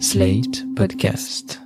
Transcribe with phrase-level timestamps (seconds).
[0.00, 1.60] Slate Podcast.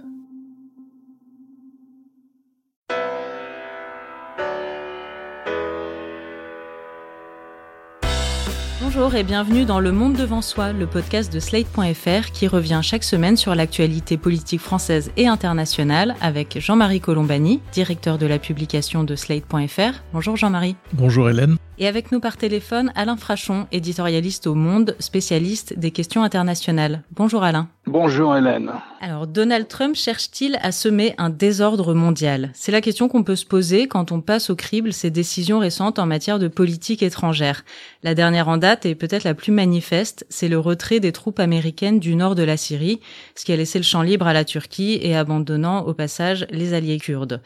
[8.83, 13.05] Bonjour et bienvenue dans Le Monde devant soi, le podcast de Slate.fr qui revient chaque
[13.05, 19.17] semaine sur l'actualité politique française et internationale avec Jean-Marie Colombani, directeur de la publication de
[19.17, 20.03] Slate.fr.
[20.13, 20.77] Bonjour Jean-Marie.
[20.93, 21.57] Bonjour Hélène.
[21.81, 27.05] Et avec nous par téléphone, Alain Frachon, éditorialiste au Monde, spécialiste des questions internationales.
[27.13, 27.69] Bonjour Alain.
[27.87, 28.73] Bonjour Hélène.
[29.01, 32.51] Alors, Donald Trump cherche-t-il à semer un désordre mondial?
[32.53, 36.01] C'est la question qu'on peut se poser quand on passe au crible ses décisions récentes
[36.01, 37.65] en matière de politique étrangère.
[38.03, 42.01] La dernière en date et peut-être la plus manifeste, c'est le retrait des troupes américaines
[42.01, 42.99] du nord de la Syrie,
[43.37, 46.75] ce qui a laissé le champ libre à la Turquie et abandonnant au passage les
[46.75, 47.41] alliés kurdes.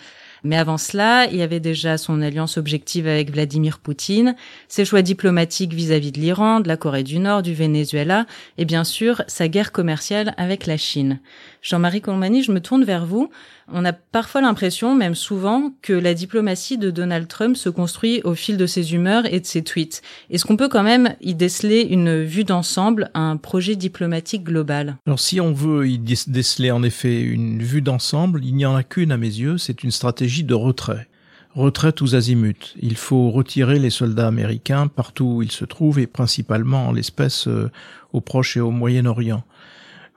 [0.44, 4.34] Mais avant cela, il y avait déjà son alliance objective avec Vladimir Poutine,
[4.68, 8.26] ses choix diplomatiques vis-à-vis de l'Iran, de la Corée du Nord, du Venezuela,
[8.58, 11.20] et bien sûr sa guerre commerciale avec la Chine.
[11.62, 13.30] Jean-Marie Colmani, je me tourne vers vous.
[13.72, 18.34] On a parfois l'impression, même souvent, que la diplomatie de Donald Trump se construit au
[18.34, 20.02] fil de ses humeurs et de ses tweets.
[20.28, 24.96] Est-ce qu'on peut quand même y déceler une vue d'ensemble, un projet diplomatique global?
[25.06, 28.82] Alors si on veut y déceler en effet une vue d'ensemble, il n'y en a
[28.82, 31.06] qu'une à mes yeux, c'est une stratégie de retrait.
[31.54, 32.74] Retrait tous azimuts.
[32.80, 37.46] Il faut retirer les soldats américains partout où ils se trouvent et principalement en l'espèce
[37.46, 37.70] euh,
[38.12, 39.44] au Proche et au Moyen-Orient.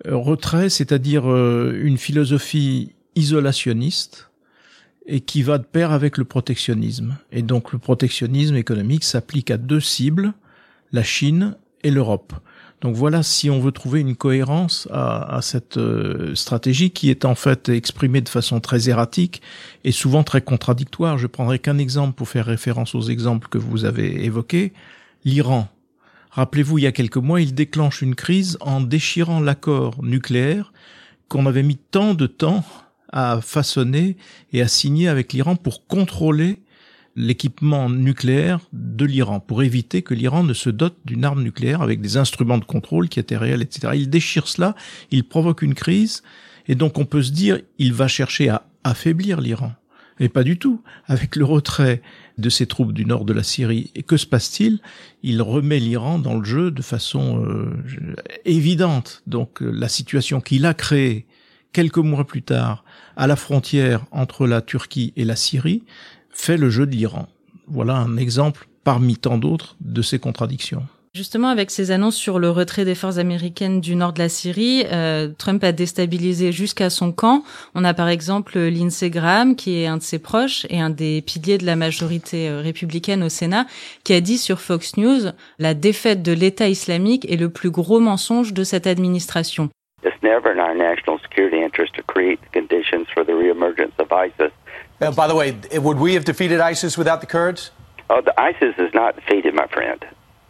[0.05, 4.29] Euh, retrait, c'est-à-dire euh, une philosophie isolationniste
[5.05, 7.17] et qui va de pair avec le protectionnisme.
[7.31, 10.33] Et donc le protectionnisme économique s'applique à deux cibles,
[10.91, 12.33] la Chine et l'Europe.
[12.81, 17.23] Donc voilà si on veut trouver une cohérence à, à cette euh, stratégie qui est
[17.23, 19.41] en fait exprimée de façon très erratique
[19.85, 21.17] et souvent très contradictoire.
[21.17, 24.73] Je prendrai qu'un exemple pour faire référence aux exemples que vous avez évoqués.
[25.23, 25.69] L'Iran.
[26.35, 30.73] Rappelez-vous, il y a quelques mois, il déclenche une crise en déchirant l'accord nucléaire
[31.29, 32.65] qu'on avait mis tant de temps
[33.13, 34.17] à façonner
[34.51, 36.59] et à signer avec l'Iran pour contrôler
[37.15, 42.01] l'équipement nucléaire de l'Iran, pour éviter que l'Iran ne se dote d'une arme nucléaire avec
[42.01, 43.93] des instruments de contrôle qui étaient réels, etc.
[43.95, 44.75] Il déchire cela,
[45.11, 46.21] il provoque une crise,
[46.67, 49.71] et donc on peut se dire, il va chercher à affaiblir l'Iran.
[50.19, 50.81] Mais pas du tout.
[51.07, 52.01] Avec le retrait
[52.37, 54.79] de ses troupes du nord de la Syrie, et que se passe-t-il?
[55.23, 58.15] Il remet l'Iran dans le jeu de façon euh,
[58.45, 59.23] évidente.
[59.27, 61.25] Donc euh, la situation qu'il a créée
[61.73, 62.85] quelques mois plus tard
[63.17, 65.83] à la frontière entre la Turquie et la Syrie
[66.29, 67.27] fait le jeu de l'Iran.
[67.67, 70.85] Voilà un exemple parmi tant d'autres de ces contradictions.
[71.15, 74.83] Justement, avec ces annonces sur le retrait des forces américaines du nord de la Syrie,
[74.91, 77.43] euh, Trump a déstabilisé jusqu'à son camp.
[77.73, 81.21] On a par exemple Lindsey Graham, qui est un de ses proches et un des
[81.21, 83.65] piliers de la majorité euh, républicaine au Sénat,
[84.03, 88.01] qui a dit sur Fox News la défaite de l'État islamique est le plus gros
[88.01, 89.69] mensonge de cette administration.
[90.03, 94.11] It's never in our national security interest to create the conditions for the reemergence of
[94.11, 94.51] ISIS.
[94.99, 97.71] Uh, by the way, would we have defeated ISIS without the Kurds?
[98.09, 100.03] Oh, the ISIS is not defeated, my friend.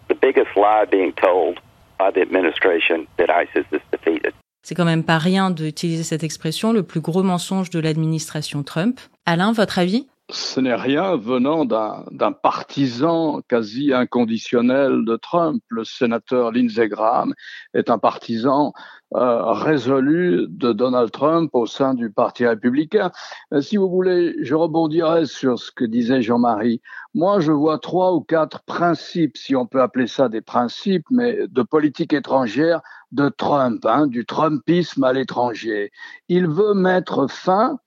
[0.08, 1.60] The biggest lie being told
[1.98, 4.34] by the administration that ISIS is defeated.
[4.64, 9.00] C'est quand même pas rien d'utiliser cette expression, le plus gros mensonge de l'administration Trump.
[9.28, 10.08] Alain, votre avis?
[10.30, 15.62] Ce n'est rien venant d'un partisan quasi inconditionnel de Trump.
[15.70, 17.36] Le sénateur Lindsey Graham
[17.76, 18.74] est un partisan
[19.14, 23.12] euh, résolu de Donald Trump au sein du Parti républicain.
[23.54, 26.82] Euh, si vous voulez, je rebondirai sur ce que disait Jean-Marie.
[27.14, 31.48] Moi, je vois trois ou quatre principes, si on peut appeler ça des principes, mais
[31.48, 32.82] de politique étrangère
[33.12, 35.92] de Trump, hein, du Trumpisme à l'étranger.
[36.30, 37.78] Il veut mettre fin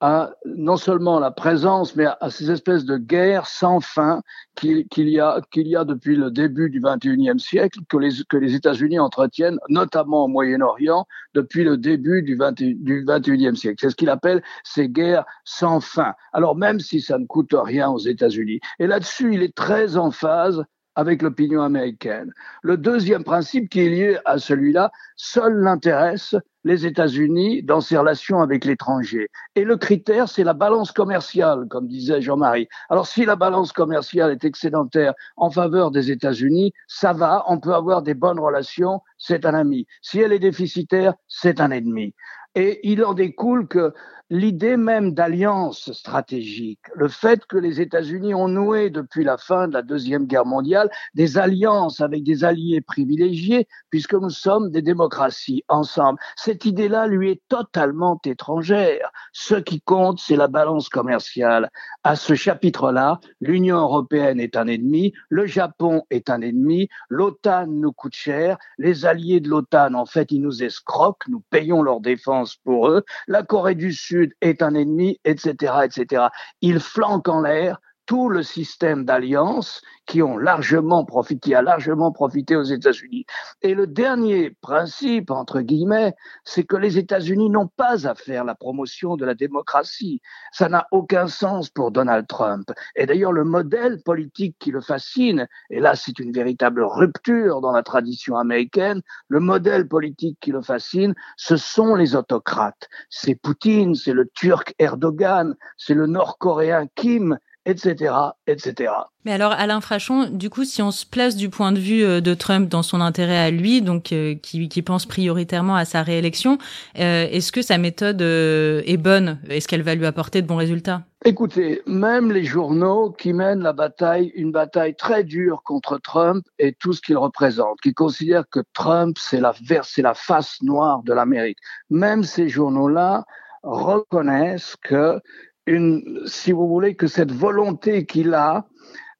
[0.00, 4.22] à non seulement la présence, mais à, ces espèces de guerres sans fin
[4.54, 8.54] qu'il y, a, y a depuis le début du XXIe siècle, que les, que les
[8.54, 13.76] États-Unis entretiennent, notamment au Moyen-Orient, depuis le début du, 20, du XXIe siècle.
[13.80, 16.14] C'est ce qu'il appelle ces guerres sans fin.
[16.32, 18.60] Alors même si ça ne coûte rien aux États-Unis.
[18.78, 20.64] Et là-dessus, il est très en phase
[20.96, 22.32] avec l'opinion américaine.
[22.62, 26.34] Le deuxième principe qui est lié à celui-là, seul l'intéresse
[26.64, 29.28] les États-Unis dans ses relations avec l'étranger.
[29.54, 32.66] Et le critère, c'est la balance commerciale, comme disait Jean-Marie.
[32.90, 37.74] Alors si la balance commerciale est excédentaire en faveur des États-Unis, ça va, on peut
[37.74, 39.86] avoir des bonnes relations, c'est un ami.
[40.02, 42.14] Si elle est déficitaire, c'est un ennemi.
[42.56, 43.92] Et il en découle que
[44.30, 49.72] l'idée même d'alliance stratégique, le fait que les États-Unis ont noué depuis la fin de
[49.72, 54.96] la Deuxième Guerre mondiale des alliances avec des alliés privilégiés, puisque nous sommes des démocraties
[54.96, 56.18] démocratie ensemble.
[56.36, 59.10] Cette idée-là lui est totalement étrangère.
[59.32, 61.70] Ce qui compte, c'est la balance commerciale.
[62.02, 67.92] À ce chapitre-là, l'Union européenne est un ennemi, le Japon est un ennemi, l'OTAN nous
[67.92, 72.56] coûte cher, les alliés de l'OTAN, en fait, ils nous escroquent, nous payons leur défense
[72.56, 76.28] pour eux, la Corée du Sud est un ennemi, etc., etc.
[76.60, 82.54] Ils flanquent en l'air tout le système d'alliances qui ont largement profité, a largement profité
[82.54, 83.26] aux États-Unis.
[83.62, 86.14] Et le dernier principe, entre guillemets,
[86.44, 90.20] c'est que les États-Unis n'ont pas à faire la promotion de la démocratie.
[90.52, 92.70] Ça n'a aucun sens pour Donald Trump.
[92.94, 97.72] Et d'ailleurs, le modèle politique qui le fascine, et là c'est une véritable rupture dans
[97.72, 102.88] la tradition américaine, le modèle politique qui le fascine, ce sont les autocrates.
[103.10, 108.14] C'est Poutine, c'est le Turc Erdogan, c'est le Nord-Coréen Kim, etc.,
[108.46, 108.92] etc.
[109.24, 112.20] Mais alors, Alain Frachon, du coup, si on se place du point de vue euh,
[112.20, 116.04] de Trump dans son intérêt à lui, donc euh, qui, qui, pense prioritairement à sa
[116.04, 116.58] réélection,
[116.98, 119.40] euh, est-ce que sa méthode est bonne?
[119.50, 121.02] Est-ce qu'elle va lui apporter de bons résultats?
[121.24, 126.72] Écoutez, même les journaux qui mènent la bataille, une bataille très dure contre Trump et
[126.78, 129.52] tout ce qu'il représente, qui considèrent que Trump, c'est la,
[129.82, 131.58] c'est la face noire de l'Amérique,
[131.90, 133.24] même ces journaux-là
[133.64, 135.20] reconnaissent que
[135.66, 138.66] une, si vous voulez, que cette volonté qu'il a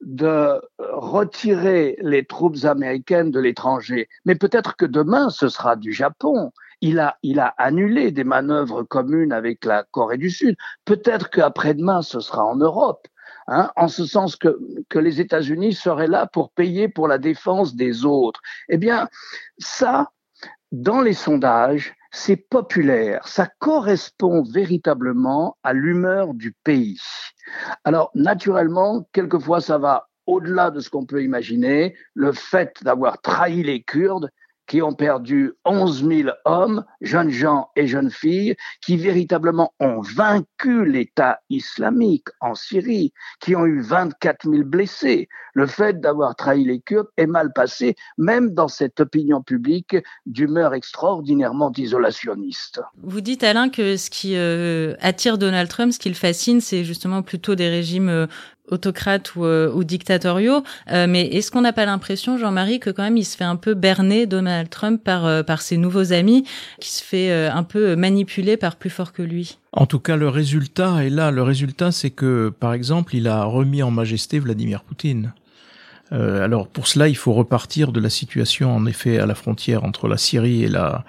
[0.01, 4.07] de retirer les troupes américaines de l'étranger.
[4.25, 6.51] Mais peut-être que demain, ce sera du Japon.
[6.81, 10.55] Il a, il a annulé des manœuvres communes avec la Corée du Sud.
[10.85, 13.07] Peut-être qu'après-demain, ce sera en Europe.
[13.49, 14.59] Hein, en ce sens que,
[14.89, 18.41] que les États-Unis seraient là pour payer pour la défense des autres.
[18.67, 19.07] Eh bien,
[19.57, 20.11] ça,
[20.73, 26.99] dans les sondages, c'est populaire, ça correspond véritablement à l'humeur du pays.
[27.83, 31.95] Alors, naturellement, quelquefois, ça va au-delà de ce qu'on peut imaginer.
[32.13, 34.29] Le fait d'avoir trahi les Kurdes,
[34.67, 40.85] qui ont perdu 11 000 hommes, jeunes gens et jeunes filles, qui véritablement ont vaincu
[40.85, 45.29] l'État islamique en Syrie, qui ont eu 24 000 blessés.
[45.53, 50.73] Le fait d'avoir trahi les Kurdes est mal passé, même dans cette opinion publique d'humeur
[50.73, 52.81] extraordinairement isolationniste.
[53.01, 56.83] Vous dites, Alain, que ce qui euh, attire Donald Trump, ce qui le fascine, c'est
[56.83, 58.27] justement plutôt des régimes euh,
[58.69, 60.63] autocrates ou, euh, ou dictatoriaux.
[60.91, 63.55] Euh, mais est-ce qu'on n'a pas l'impression, Jean-Marie, que quand même il se fait un
[63.55, 66.45] peu berner Donald Trump par euh, par ses nouveaux amis,
[66.79, 69.57] qui se fait un peu manipuler par plus fort que lui?
[69.71, 71.31] En tout cas, le résultat est là.
[71.31, 75.33] Le résultat, c'est que, par exemple, il a remis en majesté Vladimir Poutine.
[76.11, 80.07] alors pour cela, il faut repartir de la situation en effet à la frontière entre
[80.07, 81.05] la Syrie et la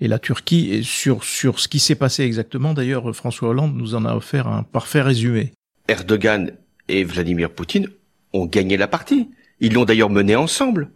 [0.00, 2.74] et la Turquie et sur sur ce qui s'est passé exactement.
[2.74, 5.52] D'ailleurs, François Hollande nous en a offert un parfait résumé.
[5.88, 6.52] Erdogan
[6.88, 7.88] et Vladimir Poutine
[8.32, 9.30] ont gagné la partie.
[9.60, 10.90] Ils l'ont d'ailleurs menée ensemble.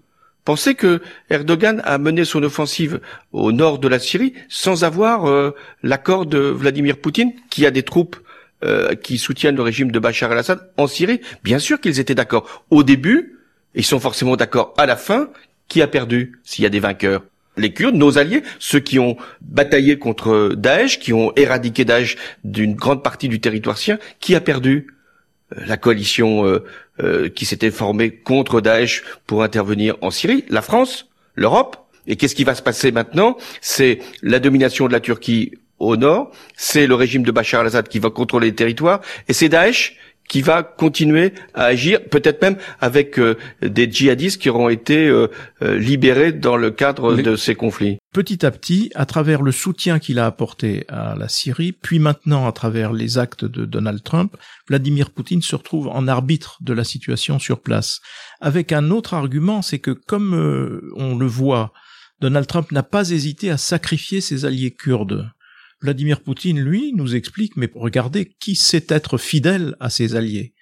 [0.44, 3.00] Pensez que Erdogan a mené son offensive
[3.32, 5.50] au nord de la Syrie sans avoir euh,
[5.82, 8.16] l'accord de Vladimir Poutine, qui a des troupes
[8.64, 11.20] euh, qui soutiennent le régime de Bachar el-Assad en Syrie?
[11.42, 12.64] Bien sûr qu'ils étaient d'accord.
[12.70, 13.40] Au début,
[13.74, 15.30] ils sont forcément d'accord à la fin.
[15.68, 17.24] Qui a perdu s'il y a des vainqueurs?
[17.56, 22.74] Les Kurdes, nos alliés, ceux qui ont bataillé contre Daesh, qui ont éradiqué Daesh d'une
[22.74, 24.86] grande partie du territoire syrien, qui a perdu?
[25.66, 26.64] La coalition euh,
[27.00, 31.76] euh, qui s'était formée contre Daesh pour intervenir en Syrie, la France, l'Europe.
[32.06, 33.36] Et qu'est-ce qui va se passer maintenant?
[33.60, 37.98] C'est la domination de la Turquie au nord, c'est le régime de Bachar al-Assad qui
[37.98, 39.96] va contrôler les territoires, et c'est Daesh
[40.28, 45.28] qui va continuer à agir, peut-être même avec euh, des djihadistes qui auront été euh,
[45.62, 47.98] euh, libérés dans le cadre de ces conflits.
[48.12, 52.46] Petit à petit, à travers le soutien qu'il a apporté à la Syrie, puis maintenant
[52.46, 54.36] à travers les actes de Donald Trump,
[54.68, 58.00] Vladimir Poutine se retrouve en arbitre de la situation sur place.
[58.40, 60.34] Avec un autre argument, c'est que comme
[60.96, 61.72] on le voit,
[62.20, 65.30] Donald Trump n'a pas hésité à sacrifier ses alliés kurdes
[65.80, 70.54] Vladimir Poutine, lui, nous explique, mais regardez, qui sait être fidèle à ses alliés?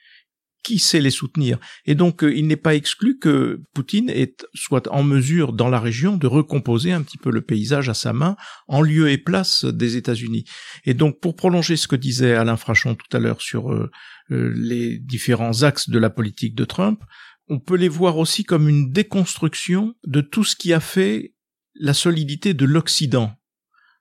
[0.65, 1.59] Qui sait les soutenir?
[1.85, 4.11] Et donc, euh, il n'est pas exclu que Poutine
[4.55, 8.13] soit en mesure, dans la région, de recomposer un petit peu le paysage à sa
[8.13, 10.45] main, en lieu et place des États-Unis.
[10.85, 13.91] Et donc, pour prolonger ce que disait Alain Frachon tout à l'heure sur euh,
[14.31, 17.05] euh, les différents axes de la politique de Trump,
[17.49, 21.35] on peut les voir aussi comme une déconstruction de tout ce qui a fait
[21.75, 23.37] la solidité de l'Occident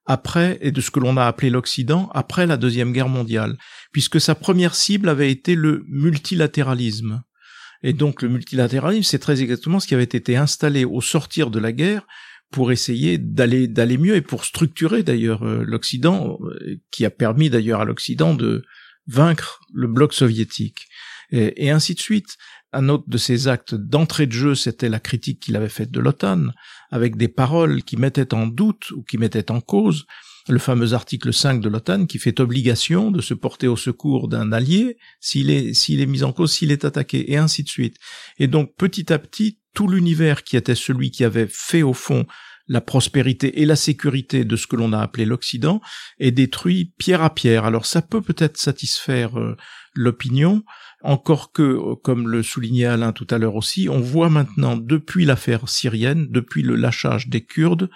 [0.05, 3.57] après, et de ce que l'on a appelé l'Occident, après la Deuxième Guerre mondiale,
[3.91, 7.23] puisque sa première cible avait été le multilatéralisme.
[7.83, 11.59] Et donc le multilatéralisme, c'est très exactement ce qui avait été installé au sortir de
[11.59, 12.05] la guerre
[12.51, 17.49] pour essayer d'aller d'aller mieux et pour structurer d'ailleurs euh, l'Occident, euh, qui a permis
[17.49, 18.63] d'ailleurs à l'Occident de
[19.07, 20.87] vaincre le bloc soviétique
[21.31, 22.37] et, ainsi de suite.
[22.73, 25.99] Un autre de ses actes d'entrée de jeu, c'était la critique qu'il avait faite de
[25.99, 26.47] l'OTAN,
[26.91, 30.05] avec des paroles qui mettaient en doute ou qui mettaient en cause
[30.49, 34.51] le fameux article 5 de l'OTAN qui fait obligation de se porter au secours d'un
[34.51, 37.95] allié s'il est, s'il est mis en cause, s'il est attaqué, et ainsi de suite.
[38.39, 42.25] Et donc, petit à petit, tout l'univers qui était celui qui avait fait au fond
[42.67, 45.81] la prospérité et la sécurité de ce que l'on a appelé l'Occident
[46.19, 47.65] est détruit pierre à pierre.
[47.65, 49.57] Alors ça peut peut-être satisfaire euh,
[49.93, 50.63] l'opinion,
[51.03, 55.25] encore que, euh, comme le soulignait Alain tout à l'heure aussi, on voit maintenant depuis
[55.25, 57.89] l'affaire syrienne, depuis le lâchage des Kurdes,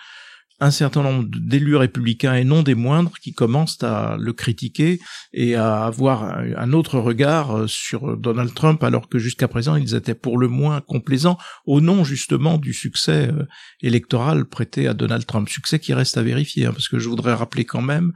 [0.60, 5.00] un certain nombre d'élus républicains et non des moindres qui commencent à le critiquer
[5.34, 9.94] et à avoir un autre regard euh, sur Donald Trump alors que jusqu'à présent ils
[9.94, 13.46] étaient pour le moins complaisants au nom justement du succès euh,
[13.82, 15.48] électoral prêté à Donald Trump.
[15.50, 18.14] Succès qui reste à vérifier hein, parce que je voudrais rappeler quand même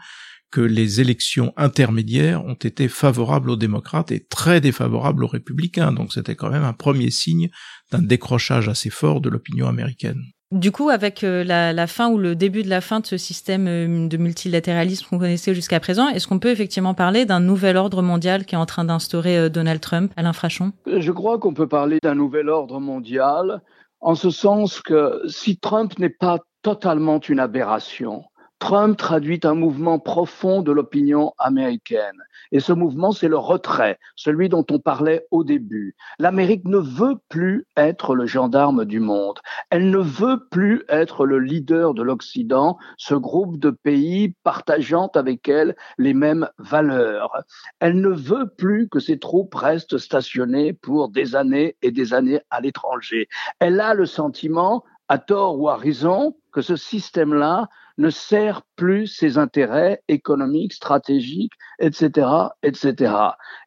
[0.51, 5.93] que les élections intermédiaires ont été favorables aux démocrates et très défavorables aux républicains.
[5.93, 7.49] Donc c'était quand même un premier signe
[7.91, 10.21] d'un décrochage assez fort de l'opinion américaine.
[10.51, 13.67] Du coup, avec euh, la, fin ou le début de la fin de ce système
[13.67, 18.01] euh, de multilatéralisme qu'on connaissait jusqu'à présent, est-ce qu'on peut effectivement parler d'un nouvel ordre
[18.01, 20.73] mondial qui est en train d'instaurer euh, Donald Trump, à l'infrachon?
[20.85, 23.61] Je crois qu'on peut parler d'un nouvel ordre mondial,
[24.01, 28.25] en ce sens que si Trump n'est pas totalement une aberration,
[28.61, 32.21] Trump traduit un mouvement profond de l'opinion américaine.
[32.51, 35.95] Et ce mouvement, c'est le retrait, celui dont on parlait au début.
[36.19, 39.39] L'Amérique ne veut plus être le gendarme du monde.
[39.71, 45.49] Elle ne veut plus être le leader de l'Occident, ce groupe de pays partageant avec
[45.49, 47.31] elle les mêmes valeurs.
[47.79, 52.41] Elle ne veut plus que ses troupes restent stationnées pour des années et des années
[52.51, 53.27] à l'étranger.
[53.57, 57.67] Elle a le sentiment, à tort ou à raison, que ce système-là
[57.97, 62.27] ne sert plus ses intérêts économiques, stratégiques, etc.,
[62.63, 63.13] etc.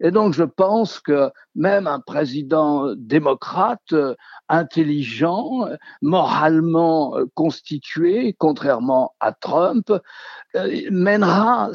[0.01, 3.95] Et donc, je pense que même un président démocrate,
[4.49, 5.69] intelligent,
[6.03, 9.93] moralement constitué, contrairement à Trump,
[10.57, 11.71] euh, mènera,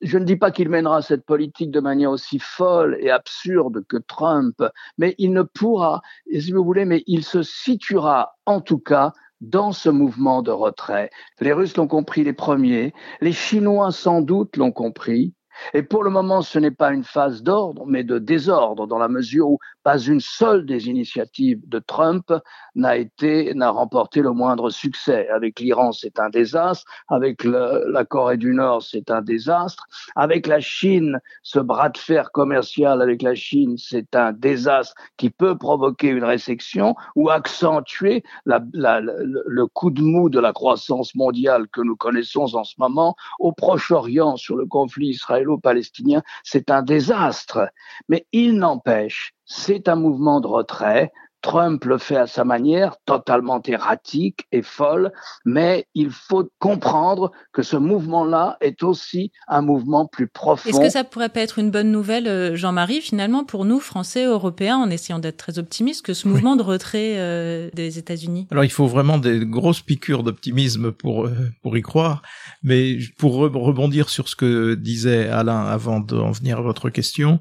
[0.00, 3.96] je ne dis pas qu'il mènera cette politique de manière aussi folle et absurde que
[3.96, 4.62] Trump,
[4.98, 9.72] mais il ne pourra, si vous voulez, mais il se situera en tout cas dans
[9.72, 11.10] ce mouvement de retrait.
[11.40, 15.34] Les Russes l'ont compris les premiers, les Chinois sans doute l'ont compris,
[15.74, 19.08] et pour le moment, ce n'est pas une phase d'ordre, mais de désordre, dans la
[19.08, 22.32] mesure où pas une seule des initiatives de Trump
[22.74, 25.28] n'a été, n'a remporté le moindre succès.
[25.28, 26.84] Avec l'Iran, c'est un désastre.
[27.08, 29.84] Avec la Corée du Nord, c'est un désastre.
[30.16, 35.30] Avec la Chine, ce bras de fer commercial avec la Chine, c'est un désastre qui
[35.30, 41.80] peut provoquer une récession ou accentuer le coup de mou de la croissance mondiale que
[41.80, 43.16] nous connaissons en ce moment.
[43.40, 47.70] Au Proche-Orient, sur le conflit israélien, palestinien c'est un désastre.
[48.08, 51.12] Mais il n'empêche, c'est un mouvement de retrait.
[51.42, 55.12] Trump le fait à sa manière, totalement erratique et folle,
[55.44, 60.70] mais il faut comprendre que ce mouvement-là est aussi un mouvement plus profond.
[60.70, 64.24] Est-ce que ça pourrait pas être une bonne nouvelle, euh, Jean-Marie, finalement, pour nous, Français,
[64.24, 68.46] Européens, en essayant d'être très optimistes, que ce mouvement de retrait euh, des États-Unis?
[68.50, 71.32] Alors, il faut vraiment des grosses piqûres d'optimisme pour euh,
[71.62, 72.22] pour y croire,
[72.62, 77.40] mais pour rebondir sur ce que disait Alain avant d'en venir à votre question,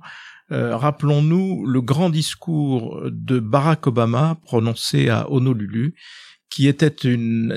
[0.51, 5.95] euh, rappelons-nous le grand discours de Barack Obama prononcé à Honolulu,
[6.49, 7.55] qui était une,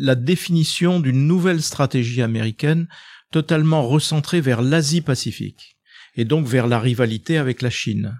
[0.00, 2.88] la définition d'une nouvelle stratégie américaine
[3.32, 5.76] totalement recentrée vers l'Asie-Pacifique
[6.14, 8.18] et donc vers la rivalité avec la Chine.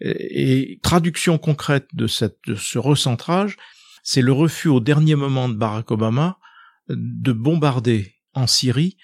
[0.00, 3.56] Et, traduction concrète de, cette, de ce recentrage,
[4.02, 6.38] c'est le refus au dernier moment de Barack Obama
[6.88, 8.96] de bombarder en Syrie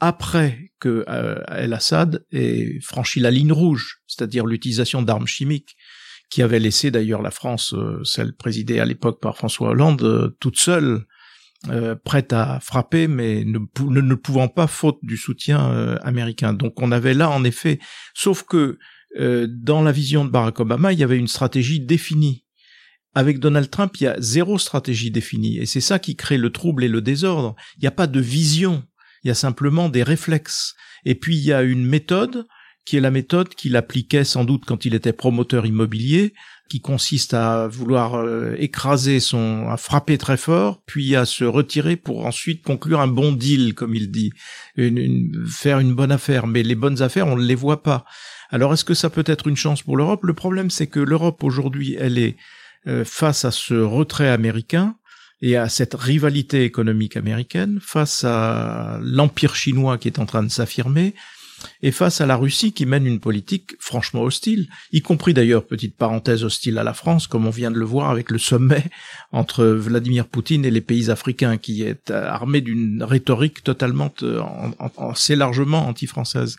[0.00, 5.76] après que euh, El-Assad ait franchi la ligne rouge, c'est-à-dire l'utilisation d'armes chimiques,
[6.30, 10.36] qui avait laissé d'ailleurs la France, euh, celle présidée à l'époque par François Hollande, euh,
[10.40, 11.04] toute seule,
[12.04, 16.52] prête à frapper, mais ne, ne, pouvant pas faute du soutien américain.
[16.52, 17.80] Donc on avait là en effet,
[18.14, 18.78] sauf que
[19.18, 22.44] dans la vision de Barack Obama, il y avait une stratégie définie.
[23.16, 26.50] Avec Donald Trump, il y a zéro stratégie définie, et c'est ça qui crée le
[26.50, 27.56] trouble et le désordre.
[27.76, 28.84] Il n'y a pas de vision
[29.24, 30.74] il y a simplement des réflexes.
[31.04, 32.46] Et puis il y a une méthode
[32.84, 36.32] qui est la méthode qu'il appliquait sans doute quand il était promoteur immobilier,
[36.70, 41.96] qui consiste à vouloir euh, écraser son, à frapper très fort, puis à se retirer
[41.96, 44.32] pour ensuite conclure un bon deal, comme il dit,
[45.46, 46.46] faire une bonne affaire.
[46.46, 48.06] Mais les bonnes affaires, on ne les voit pas.
[48.50, 50.24] Alors est-ce que ça peut être une chance pour l'Europe?
[50.24, 52.36] Le problème, c'est que l'Europe aujourd'hui, elle est
[52.86, 54.96] euh, face à ce retrait américain
[55.40, 60.50] et à cette rivalité économique américaine face à l'empire chinois qui est en train de
[60.50, 61.14] s'affirmer
[61.82, 65.96] et face à la Russie qui mène une politique franchement hostile, y compris d'ailleurs, petite
[65.96, 68.84] parenthèse, hostile à la France, comme on vient de le voir avec le sommet
[69.32, 74.12] entre Vladimir Poutine et les pays africains, qui est armé d'une rhétorique totalement,
[74.98, 76.58] assez largement anti-française.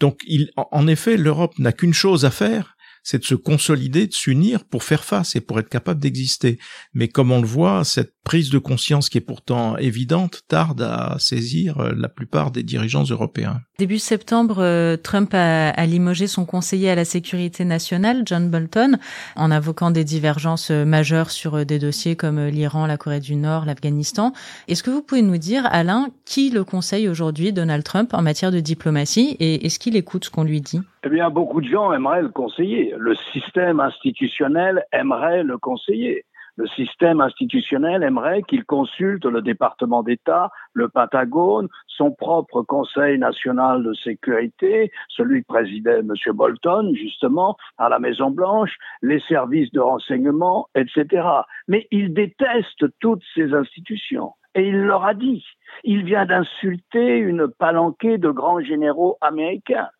[0.00, 4.12] Donc, il, en effet, l'Europe n'a qu'une chose à faire, c'est de se consolider, de
[4.12, 6.58] s'unir pour faire face et pour être capable d'exister.
[6.92, 11.16] Mais comme on le voit, cette prise de conscience qui est pourtant évidente tarde à
[11.18, 13.62] saisir euh, la plupart des dirigeants européens.
[13.78, 18.98] Début septembre, euh, Trump a, limogé son conseiller à la sécurité nationale, John Bolton,
[19.34, 23.64] en invoquant des divergences euh, majeures sur des dossiers comme l'Iran, la Corée du Nord,
[23.64, 24.34] l'Afghanistan.
[24.68, 28.52] Est-ce que vous pouvez nous dire, Alain, qui le conseille aujourd'hui, Donald Trump, en matière
[28.52, 30.80] de diplomatie, et est-ce qu'il écoute ce qu'on lui dit?
[31.04, 32.94] Eh bien, beaucoup de gens aimeraient le conseiller.
[32.98, 36.24] Le système institutionnel aimerait le conseiller
[36.58, 43.84] le système institutionnel aimerait qu'il consulte le département d'État, le Pentagone, son propre Conseil national
[43.84, 46.12] de sécurité, celui que présidait M.
[46.34, 51.28] Bolton, justement, à la Maison-Blanche, les services de renseignement, etc.
[51.68, 54.32] Mais il déteste toutes ces institutions.
[54.56, 55.44] Et il leur a dit,
[55.84, 59.90] il vient d'insulter une palanquée de grands généraux américains.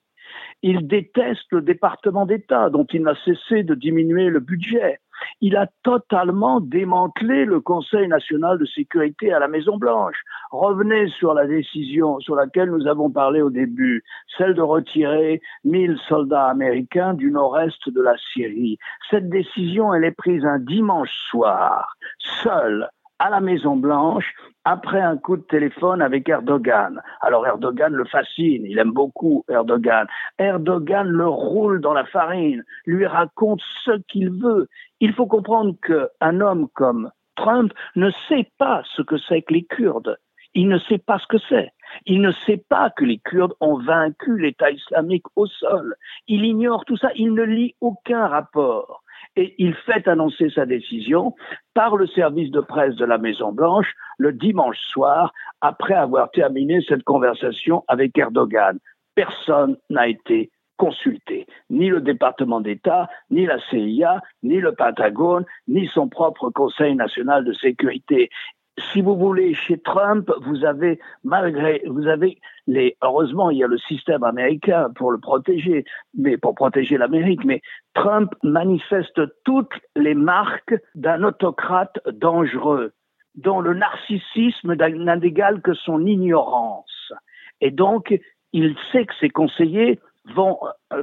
[0.63, 5.01] Il déteste le département d'État dont il n'a cessé de diminuer le budget
[5.41, 10.21] il a totalement démantelé le Conseil national de sécurité à la Maison-Blanche.
[10.51, 14.03] Revenez sur la décision sur laquelle nous avons parlé au début,
[14.37, 18.79] celle de retirer 1000 soldats américains du nord-est de la Syrie.
[19.11, 21.97] Cette décision, elle est prise un dimanche soir,
[22.43, 24.33] seule, à la Maison Blanche
[24.69, 27.01] après un coup de téléphone avec Erdogan.
[27.23, 30.07] Alors Erdogan le fascine, il aime beaucoup Erdogan.
[30.39, 34.69] Erdogan le roule dans la farine, lui raconte ce qu'il veut.
[35.01, 39.65] Il faut comprendre qu'un homme comme Trump ne sait pas ce que c'est que les
[39.65, 40.19] Kurdes.
[40.53, 41.73] Il ne sait pas ce que c'est.
[42.05, 45.95] Il ne sait pas que les Kurdes ont vaincu l'État islamique au sol.
[46.27, 47.09] Il ignore tout ça.
[47.15, 49.03] Il ne lit aucun rapport
[49.37, 51.35] et il fait annoncer sa décision
[51.75, 56.81] par le service de presse de la Maison Blanche le dimanche soir après avoir terminé
[56.89, 58.79] cette conversation avec Erdogan.
[59.15, 65.89] Personne n'a été consulté, ni le département d'État, ni la CIA, ni le Pentagone, ni
[65.89, 68.31] son propre Conseil national de sécurité
[68.93, 73.67] si vous voulez, chez Trump, vous avez, malgré, vous avez les, heureusement, il y a
[73.67, 75.85] le système américain pour le protéger,
[76.17, 77.61] mais pour protéger l'Amérique, mais
[77.95, 82.93] Trump manifeste toutes les marques d'un autocrate dangereux,
[83.35, 87.13] dont le narcissisme n'a d'égal que son ignorance.
[87.61, 88.19] Et donc,
[88.53, 90.01] il sait que ses conseillers
[90.35, 90.59] vont,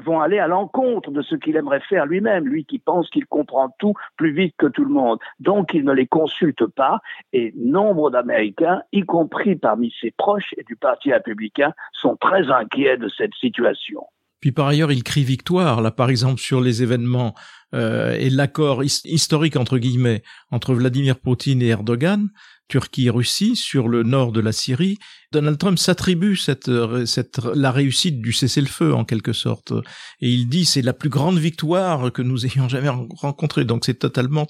[0.06, 3.70] vont aller à l'encontre de ce qu'il aimerait faire lui-même, lui qui pense qu'il comprend
[3.80, 5.20] tout plus vite que tout le monde.
[5.40, 7.00] Donc il ne les consulte pas
[7.34, 12.98] et nombre d'Américains, y compris parmi ses proches et du Parti républicain, sont très inquiets
[12.98, 14.02] de cette situation.
[14.42, 17.34] Puis par ailleurs, il crie victoire, là par exemple sur les événements
[17.74, 22.30] euh, et l'accord historique entre guillemets entre Vladimir Poutine et Erdogan,
[22.67, 24.97] Turquie-Russie sur le nord de la Syrie,
[25.32, 26.71] Donald Trump s'attribue cette,
[27.06, 29.73] cette, la réussite du cessez-le-feu en quelque sorte.
[30.21, 33.65] Et il dit c'est la plus grande victoire que nous ayons jamais rencontrée.
[33.65, 34.47] Donc c'est totalement,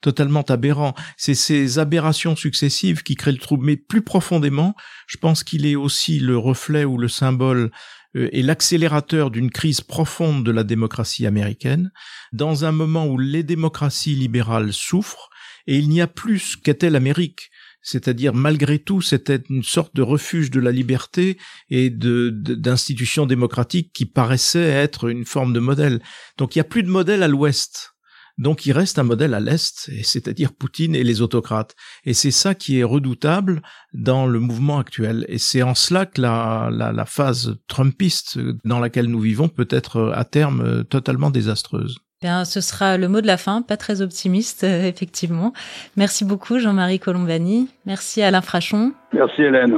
[0.00, 0.94] totalement aberrant.
[1.16, 3.66] C'est ces aberrations successives qui créent le trouble.
[3.66, 4.74] Mais plus profondément,
[5.06, 7.70] je pense qu'il est aussi le reflet ou le symbole
[8.16, 11.90] euh, et l'accélérateur d'une crise profonde de la démocratie américaine,
[12.32, 15.30] dans un moment où les démocraties libérales souffrent,
[15.66, 17.50] et il n'y a plus qu'était l'Amérique.
[17.82, 21.36] C'est-à-dire, malgré tout, c'était une sorte de refuge de la liberté
[21.68, 26.00] et d'institutions démocratiques qui paraissaient être une forme de modèle.
[26.38, 27.92] Donc, il n'y a plus de modèle à l'Ouest.
[28.38, 31.76] Donc il reste un modèle à l'Est, c'est-à-dire Poutine et les autocrates.
[32.04, 35.26] Et c'est ça qui est redoutable dans le mouvement actuel.
[35.28, 40.24] Et c'est en cela que la phase trumpiste dans laquelle nous vivons peut être à
[40.24, 41.98] terme totalement désastreuse.
[42.22, 45.52] Bien, ce sera le mot de la fin, pas très optimiste, euh, effectivement.
[45.96, 47.68] Merci beaucoup, Jean-Marie Colombani.
[47.84, 48.92] Merci Alain Frachon.
[49.12, 49.74] Merci Hélène.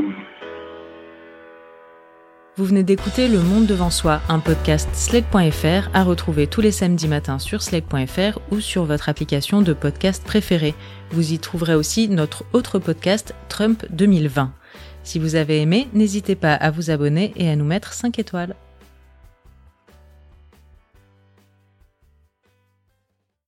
[2.56, 7.08] Vous venez d'écouter Le Monde devant soi, un podcast Slate.fr à retrouver tous les samedis
[7.08, 10.74] matins sur Slate.fr ou sur votre application de podcast préférée.
[11.12, 14.52] Vous y trouverez aussi notre autre podcast Trump 2020.
[15.02, 18.54] Si vous avez aimé, n'hésitez pas à vous abonner et à nous mettre 5 étoiles.